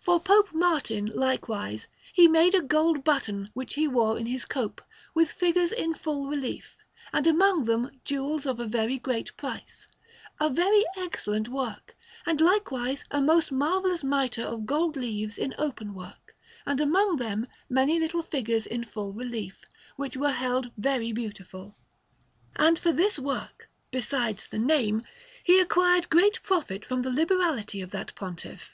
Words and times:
For 0.00 0.18
Pope 0.18 0.54
Martin, 0.54 1.10
likewise, 1.14 1.88
he 2.14 2.28
made 2.28 2.54
a 2.54 2.62
gold 2.62 3.04
button 3.04 3.50
which 3.52 3.74
he 3.74 3.86
wore 3.86 4.18
in 4.18 4.24
his 4.24 4.46
cope, 4.46 4.80
with 5.12 5.30
figures 5.30 5.70
in 5.70 5.92
full 5.92 6.28
relief, 6.28 6.76
and 7.12 7.26
among 7.26 7.66
them 7.66 7.90
jewels 8.02 8.46
of 8.46 8.56
very 8.56 8.96
great 8.98 9.36
price 9.36 9.86
a 10.40 10.48
very 10.48 10.86
excellent 10.96 11.48
work; 11.50 11.94
and 12.24 12.40
likewise 12.40 13.04
a 13.10 13.20
most 13.20 13.52
marvellous 13.52 14.02
mitre 14.02 14.40
of 14.44 14.64
gold 14.64 14.96
leaves 14.96 15.36
in 15.36 15.54
open 15.58 15.92
work, 15.92 16.34
and 16.64 16.80
among 16.80 17.16
them 17.18 17.46
many 17.68 18.00
little 18.00 18.22
figures 18.22 18.64
in 18.66 18.82
full 18.82 19.12
relief, 19.12 19.66
which 19.96 20.16
were 20.16 20.32
held 20.32 20.70
very 20.78 21.12
beautiful. 21.12 21.76
And 22.54 22.78
for 22.78 22.92
this 22.92 23.18
work, 23.18 23.68
besides 23.90 24.46
the 24.46 24.58
name, 24.58 25.04
he 25.44 25.60
acquired 25.60 26.08
great 26.08 26.42
profit 26.42 26.82
from 26.82 27.02
the 27.02 27.12
liberality 27.12 27.82
of 27.82 27.90
that 27.90 28.14
Pontiff. 28.14 28.70